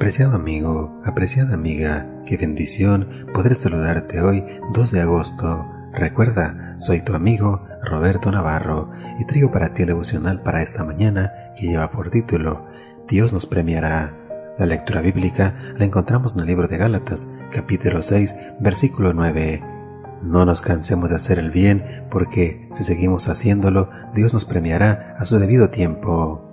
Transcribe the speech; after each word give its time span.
Apreciado 0.00 0.34
amigo, 0.34 0.98
apreciada 1.04 1.52
amiga, 1.52 2.06
qué 2.24 2.38
bendición 2.38 3.26
poder 3.34 3.54
saludarte 3.54 4.22
hoy 4.22 4.42
2 4.72 4.92
de 4.92 5.02
agosto. 5.02 5.66
Recuerda, 5.92 6.74
soy 6.78 7.02
tu 7.02 7.14
amigo 7.14 7.66
Roberto 7.82 8.32
Navarro 8.32 8.92
y 9.18 9.26
traigo 9.26 9.52
para 9.52 9.74
ti 9.74 9.82
el 9.82 9.88
devocional 9.88 10.40
para 10.40 10.62
esta 10.62 10.84
mañana 10.84 11.52
que 11.54 11.66
lleva 11.66 11.90
por 11.90 12.08
título 12.08 12.66
Dios 13.10 13.34
nos 13.34 13.44
premiará. 13.44 14.16
La 14.58 14.64
lectura 14.64 15.02
bíblica 15.02 15.74
la 15.76 15.84
encontramos 15.84 16.34
en 16.34 16.40
el 16.40 16.46
libro 16.46 16.66
de 16.66 16.78
Gálatas, 16.78 17.28
capítulo 17.52 18.00
6, 18.00 18.34
versículo 18.58 19.12
9. 19.12 19.62
No 20.22 20.46
nos 20.46 20.62
cansemos 20.62 21.10
de 21.10 21.16
hacer 21.16 21.38
el 21.38 21.50
bien, 21.50 22.06
porque 22.10 22.70
si 22.72 22.86
seguimos 22.86 23.28
haciéndolo, 23.28 23.90
Dios 24.14 24.32
nos 24.32 24.46
premiará 24.46 25.16
a 25.18 25.26
su 25.26 25.38
debido 25.38 25.68
tiempo. 25.68 26.49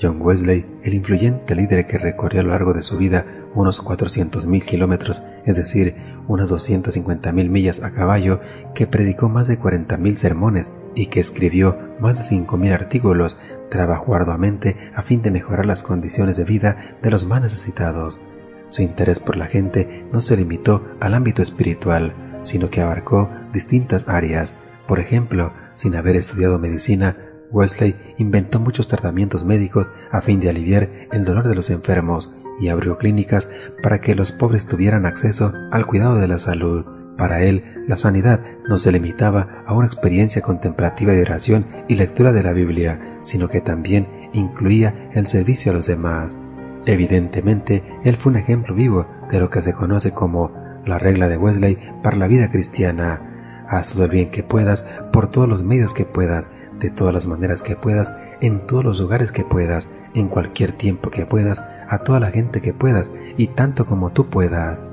John 0.00 0.20
Wesley, 0.20 0.64
el 0.82 0.94
influyente 0.94 1.54
líder 1.54 1.86
que 1.86 1.98
recorrió 1.98 2.40
a 2.40 2.44
lo 2.44 2.50
largo 2.50 2.72
de 2.72 2.82
su 2.82 2.96
vida 2.96 3.26
unos 3.54 3.82
400.000 3.82 4.64
kilómetros, 4.64 5.22
es 5.44 5.56
decir, 5.56 5.94
unas 6.28 6.50
250.000 6.50 7.32
millas 7.48 7.82
a 7.82 7.92
caballo, 7.92 8.40
que 8.74 8.86
predicó 8.86 9.28
más 9.28 9.48
de 9.48 9.58
40.000 9.58 10.16
sermones 10.18 10.70
y 10.94 11.06
que 11.06 11.20
escribió 11.20 11.76
más 12.00 12.18
de 12.18 12.36
5.000 12.36 12.72
artículos, 12.72 13.38
trabajó 13.70 14.14
arduamente 14.14 14.76
a 14.94 15.02
fin 15.02 15.22
de 15.22 15.30
mejorar 15.30 15.66
las 15.66 15.82
condiciones 15.82 16.36
de 16.36 16.44
vida 16.44 16.96
de 17.02 17.10
los 17.10 17.24
más 17.24 17.42
necesitados. 17.42 18.20
Su 18.68 18.82
interés 18.82 19.18
por 19.18 19.36
la 19.36 19.46
gente 19.46 20.06
no 20.12 20.20
se 20.20 20.36
limitó 20.36 20.84
al 21.00 21.14
ámbito 21.14 21.42
espiritual, 21.42 22.38
sino 22.40 22.70
que 22.70 22.80
abarcó 22.80 23.28
distintas 23.52 24.08
áreas. 24.08 24.56
Por 24.86 25.00
ejemplo, 25.00 25.52
sin 25.74 25.96
haber 25.96 26.16
estudiado 26.16 26.58
medicina, 26.58 27.16
Wesley 27.50 27.96
inventó 28.18 28.60
muchos 28.60 28.88
tratamientos 28.88 29.44
médicos 29.44 29.90
a 30.10 30.20
fin 30.20 30.40
de 30.40 30.50
aliviar 30.50 30.88
el 31.12 31.24
dolor 31.24 31.48
de 31.48 31.54
los 31.54 31.70
enfermos 31.70 32.34
y 32.60 32.68
abrió 32.68 32.98
clínicas 32.98 33.50
para 33.82 34.00
que 34.00 34.14
los 34.14 34.32
pobres 34.32 34.66
tuvieran 34.66 35.06
acceso 35.06 35.52
al 35.72 35.86
cuidado 35.86 36.16
de 36.16 36.28
la 36.28 36.38
salud. 36.38 36.84
Para 37.16 37.42
él, 37.42 37.64
la 37.86 37.96
sanidad 37.96 38.40
no 38.68 38.78
se 38.78 38.92
limitaba 38.92 39.64
a 39.66 39.74
una 39.74 39.86
experiencia 39.86 40.42
contemplativa 40.42 41.12
de 41.12 41.22
oración 41.22 41.66
y 41.88 41.94
lectura 41.94 42.32
de 42.32 42.42
la 42.42 42.52
Biblia, 42.52 43.18
sino 43.24 43.48
que 43.48 43.60
también 43.60 44.06
incluía 44.32 45.10
el 45.12 45.26
servicio 45.26 45.72
a 45.72 45.74
los 45.74 45.86
demás. 45.86 46.38
Evidentemente, 46.86 47.82
él 48.04 48.16
fue 48.16 48.32
un 48.32 48.38
ejemplo 48.38 48.74
vivo 48.74 49.06
de 49.30 49.40
lo 49.40 49.50
que 49.50 49.60
se 49.60 49.72
conoce 49.72 50.12
como 50.12 50.52
la 50.86 50.98
regla 50.98 51.28
de 51.28 51.36
Wesley 51.36 51.78
para 52.02 52.16
la 52.16 52.26
vida 52.26 52.50
cristiana. 52.50 53.66
Haz 53.68 53.92
todo 53.92 54.04
el 54.04 54.10
bien 54.10 54.30
que 54.30 54.42
puedas, 54.42 54.86
por 55.12 55.30
todos 55.30 55.48
los 55.48 55.62
medios 55.62 55.92
que 55.92 56.04
puedas, 56.04 56.50
de 56.80 56.90
todas 56.90 57.14
las 57.14 57.26
maneras 57.26 57.62
que 57.62 57.76
puedas, 57.76 58.18
en 58.40 58.66
todos 58.66 58.84
los 58.84 58.98
lugares 58.98 59.30
que 59.30 59.44
puedas, 59.44 59.88
en 60.14 60.28
cualquier 60.28 60.72
tiempo 60.72 61.10
que 61.10 61.26
puedas, 61.26 61.64
a 61.88 61.98
toda 61.98 62.18
la 62.18 62.30
gente 62.30 62.60
que 62.60 62.72
puedas 62.72 63.12
y 63.36 63.48
tanto 63.48 63.86
como 63.86 64.10
tú 64.10 64.28
puedas. 64.28 64.84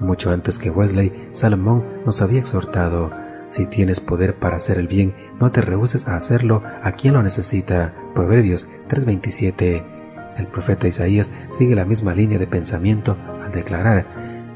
Mucho 0.00 0.30
antes 0.30 0.56
que 0.56 0.70
Wesley, 0.70 1.28
Salomón 1.30 1.84
nos 2.04 2.22
había 2.22 2.40
exhortado, 2.40 3.10
si 3.48 3.66
tienes 3.66 4.00
poder 4.00 4.34
para 4.34 4.56
hacer 4.56 4.78
el 4.78 4.88
bien, 4.88 5.14
no 5.40 5.50
te 5.50 5.62
rehuses 5.62 6.06
a 6.06 6.16
hacerlo 6.16 6.62
a 6.82 6.92
quien 6.92 7.14
lo 7.14 7.22
necesita. 7.22 7.94
Proverbios 8.14 8.68
3:27. 8.88 9.82
El 10.36 10.46
profeta 10.48 10.86
Isaías 10.86 11.30
sigue 11.50 11.74
la 11.74 11.84
misma 11.84 12.14
línea 12.14 12.38
de 12.38 12.46
pensamiento 12.46 13.16
al 13.42 13.50
declarar, 13.50 14.06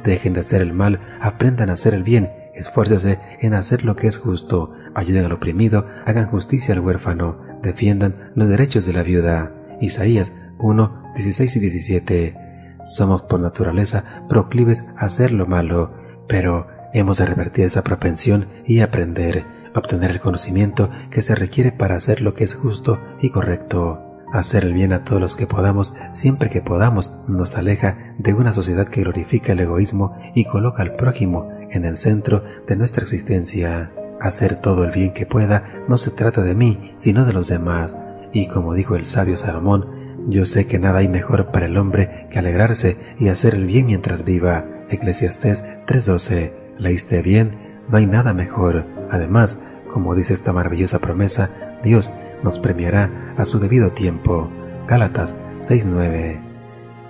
dejen 0.04 0.34
de 0.34 0.40
hacer 0.40 0.60
el 0.62 0.74
mal, 0.74 1.00
aprendan 1.20 1.70
a 1.70 1.72
hacer 1.72 1.94
el 1.94 2.02
bien, 2.02 2.30
esfuércese 2.54 3.18
en 3.40 3.54
hacer 3.54 3.84
lo 3.84 3.96
que 3.96 4.08
es 4.08 4.18
justo, 4.18 4.72
ayuden 4.94 5.24
al 5.24 5.32
oprimido, 5.32 5.86
hagan 6.06 6.26
justicia 6.26 6.74
al 6.74 6.80
huérfano, 6.80 7.38
defiendan 7.62 8.32
los 8.34 8.48
derechos 8.48 8.84
de 8.84 8.92
la 8.92 9.02
viuda. 9.02 9.52
Isaías 9.80 10.32
1, 10.58 11.12
16 11.14 11.56
y 11.56 11.60
17. 11.60 12.36
Somos 12.84 13.22
por 13.22 13.40
naturaleza 13.40 14.24
proclives 14.28 14.88
a 14.96 15.06
hacer 15.06 15.32
lo 15.32 15.46
malo, 15.46 15.94
pero 16.28 16.66
hemos 16.92 17.18
de 17.18 17.26
revertir 17.26 17.64
esa 17.64 17.82
propensión 17.82 18.48
y 18.66 18.80
aprender, 18.80 19.44
obtener 19.74 20.10
el 20.10 20.20
conocimiento 20.20 20.90
que 21.10 21.22
se 21.22 21.34
requiere 21.34 21.72
para 21.72 21.96
hacer 21.96 22.20
lo 22.20 22.34
que 22.34 22.44
es 22.44 22.54
justo 22.54 23.00
y 23.20 23.30
correcto. 23.30 24.08
Hacer 24.32 24.64
el 24.64 24.72
bien 24.72 24.94
a 24.94 25.04
todos 25.04 25.20
los 25.20 25.36
que 25.36 25.46
podamos, 25.46 25.94
siempre 26.12 26.48
que 26.48 26.62
podamos, 26.62 27.22
nos 27.28 27.54
aleja 27.54 28.14
de 28.18 28.32
una 28.32 28.54
sociedad 28.54 28.88
que 28.88 29.02
glorifica 29.02 29.52
el 29.52 29.60
egoísmo 29.60 30.16
y 30.34 30.46
coloca 30.46 30.82
al 30.82 30.94
prójimo 30.94 31.50
en 31.70 31.84
el 31.84 31.98
centro 31.98 32.42
de 32.66 32.76
nuestra 32.76 33.02
existencia. 33.02 33.92
Hacer 34.22 34.60
todo 34.60 34.84
el 34.84 34.92
bien 34.92 35.12
que 35.12 35.26
pueda 35.26 35.84
no 35.88 35.98
se 35.98 36.12
trata 36.12 36.42
de 36.42 36.54
mí, 36.54 36.94
sino 36.96 37.24
de 37.24 37.32
los 37.32 37.48
demás. 37.48 37.94
Y 38.32 38.46
como 38.46 38.72
dijo 38.72 38.94
el 38.94 39.04
sabio 39.04 39.36
Salomón, 39.36 40.02
yo 40.28 40.46
sé 40.46 40.68
que 40.68 40.78
nada 40.78 41.00
hay 41.00 41.08
mejor 41.08 41.50
para 41.50 41.66
el 41.66 41.76
hombre 41.76 42.28
que 42.30 42.38
alegrarse 42.38 42.96
y 43.18 43.28
hacer 43.28 43.54
el 43.54 43.66
bien 43.66 43.86
mientras 43.86 44.24
viva. 44.24 44.64
Eclesiastés 44.88 45.64
3:12. 45.86 46.52
Leíste 46.78 47.20
bien, 47.20 47.50
no 47.88 47.98
hay 47.98 48.06
nada 48.06 48.32
mejor. 48.32 48.86
Además, 49.10 49.60
como 49.92 50.14
dice 50.14 50.34
esta 50.34 50.52
maravillosa 50.52 51.00
promesa, 51.00 51.50
Dios 51.82 52.08
nos 52.44 52.60
premiará 52.60 53.34
a 53.36 53.44
su 53.44 53.58
debido 53.58 53.90
tiempo. 53.90 54.48
Gálatas 54.86 55.36
6:9. 55.58 56.40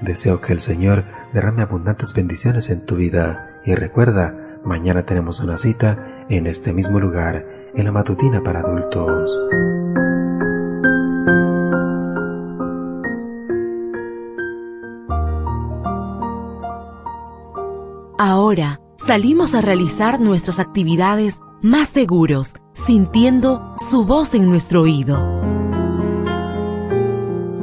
Deseo 0.01 0.41
que 0.41 0.55
el 0.55 0.61
Señor 0.61 1.05
derrame 1.35 1.61
abundantes 1.61 2.15
bendiciones 2.15 2.71
en 2.71 2.87
tu 2.87 2.97
vida 2.97 3.51
y 3.65 3.75
recuerda, 3.75 4.52
Mañana 4.65 5.05
tenemos 5.05 5.41
una 5.41 5.57
cita 5.57 6.25
en 6.29 6.47
este 6.47 6.73
mismo 6.73 7.01
lugar, 7.01 7.45
en 7.75 7.85
la 7.85 7.93
matutina 7.93 8.43
para 8.43 8.61
adultos. 8.61 9.31
Ahora 18.19 18.81
salimos 18.99 19.57
a 19.57 19.63
realizar 19.63 20.21
nuestras 20.21 20.61
actividades 20.61 21.41
más 21.61 21.89
seguros, 21.89 22.55
sintiendo 22.73 23.75
su 23.79 24.05
voz 24.05 24.35
en 24.35 24.49
nuestro 24.49 24.83
oído. 24.83 25.42